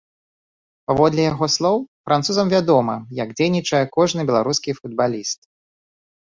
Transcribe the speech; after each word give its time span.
Паводле 0.91 1.21
яго 1.31 1.49
слоў, 1.57 1.77
французам 2.09 2.47
вядома, 2.55 2.97
як 3.21 3.37
дзейнічае 3.37 3.85
кожны 3.99 4.21
беларускі 4.33 4.79
футбаліст. 4.81 5.39